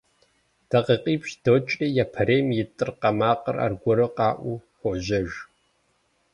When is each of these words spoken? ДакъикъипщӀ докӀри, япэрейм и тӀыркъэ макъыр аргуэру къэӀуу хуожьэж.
ДакъикъипщӀ 0.69 1.35
докӀри, 1.43 1.87
япэрейм 2.03 2.47
и 2.59 2.63
тӀыркъэ 2.75 3.11
макъыр 3.17 3.55
аргуэру 3.65 4.09
къэӀуу 4.17 4.63
хуожьэж. 4.77 5.29